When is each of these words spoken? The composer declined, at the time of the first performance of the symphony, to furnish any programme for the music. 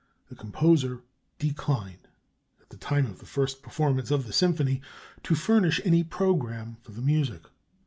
The 0.29 0.35
composer 0.35 1.03
declined, 1.37 2.07
at 2.59 2.69
the 2.71 2.77
time 2.77 3.05
of 3.05 3.19
the 3.19 3.27
first 3.27 3.61
performance 3.61 4.09
of 4.09 4.25
the 4.25 4.33
symphony, 4.33 4.81
to 5.21 5.35
furnish 5.35 5.79
any 5.85 6.03
programme 6.03 6.77
for 6.81 6.91
the 6.91 7.03
music. 7.03 7.43